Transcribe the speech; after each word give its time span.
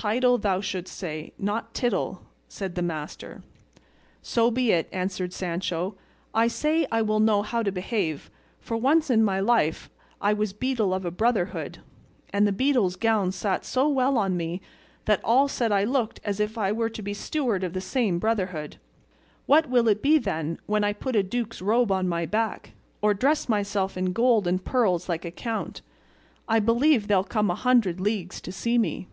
"Title 0.00 0.38
thou 0.38 0.60
shouldst 0.60 0.96
say, 0.96 1.32
not 1.40 1.74
tittle," 1.74 2.22
said 2.48 2.76
his 2.76 2.84
master. 2.84 3.42
"So 4.22 4.48
be 4.48 4.70
it," 4.70 4.88
answered 4.92 5.32
Sancho. 5.32 5.96
"I 6.32 6.46
say 6.46 6.86
I 6.92 7.02
will 7.02 7.18
know 7.18 7.42
how 7.42 7.64
to 7.64 7.72
behave, 7.72 8.30
for 8.60 8.76
once 8.76 9.10
in 9.10 9.24
my 9.24 9.40
life 9.40 9.90
I 10.20 10.34
was 10.34 10.52
beadle 10.52 10.94
of 10.94 11.04
a 11.04 11.10
brotherhood, 11.10 11.78
and 12.32 12.46
the 12.46 12.52
beadle's 12.52 12.94
gown 12.94 13.32
sat 13.32 13.64
so 13.64 13.88
well 13.88 14.16
on 14.18 14.36
me 14.36 14.60
that 15.06 15.20
all 15.24 15.48
said 15.48 15.72
I 15.72 15.82
looked 15.82 16.20
as 16.22 16.38
if 16.38 16.56
I 16.56 16.70
was 16.70 16.92
to 16.92 17.02
be 17.02 17.12
steward 17.12 17.64
of 17.64 17.72
the 17.72 17.80
same 17.80 18.20
brotherhood. 18.20 18.76
What 19.46 19.68
will 19.68 19.88
it 19.88 20.00
be, 20.00 20.16
then, 20.18 20.60
when 20.66 20.84
I 20.84 20.92
put 20.92 21.16
a 21.16 21.24
duke's 21.24 21.60
robe 21.60 21.90
on 21.90 22.08
my 22.08 22.24
back, 22.24 22.70
or 23.02 23.14
dress 23.14 23.48
myself 23.48 23.96
in 23.96 24.12
gold 24.12 24.46
and 24.46 24.64
pearls 24.64 25.08
like 25.08 25.24
a 25.24 25.32
count? 25.32 25.82
I 26.46 26.60
believe 26.60 27.08
they'll 27.08 27.24
come 27.24 27.50
a 27.50 27.56
hundred 27.56 28.00
leagues 28.00 28.40
to 28.42 28.52
see 28.52 28.78
me." 28.78 29.08